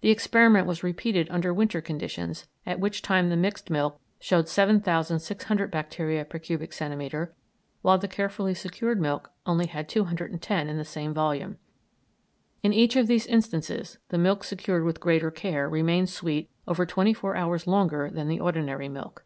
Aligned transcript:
The 0.00 0.10
experiment 0.10 0.68
was 0.68 0.84
repeated 0.84 1.26
under 1.28 1.52
winter 1.52 1.80
conditions, 1.80 2.46
at 2.64 2.78
which 2.78 3.02
time 3.02 3.30
the 3.30 3.36
mixed 3.36 3.68
milk 3.68 3.98
showed 4.20 4.48
7,600 4.48 5.72
bacteria 5.72 6.24
per 6.24 6.38
cubic 6.38 6.72
centimetre, 6.72 7.34
while 7.82 7.98
the 7.98 8.06
carefully 8.06 8.54
secured 8.54 9.00
milk 9.00 9.32
only 9.46 9.66
had 9.66 9.88
210 9.88 10.68
in 10.68 10.76
the 10.76 10.84
same 10.84 11.12
volume. 11.12 11.58
In 12.62 12.72
each 12.72 12.94
of 12.94 13.08
these 13.08 13.26
instances 13.26 13.98
the 14.10 14.18
milk 14.18 14.44
secured 14.44 14.84
with 14.84 15.00
greater 15.00 15.32
care 15.32 15.68
remained 15.68 16.10
sweet 16.10 16.48
over 16.68 16.86
twenty 16.86 17.12
four 17.12 17.34
hours 17.34 17.66
longer 17.66 18.08
than 18.08 18.28
the 18.28 18.38
ordinary 18.38 18.88
milk." 18.88 19.24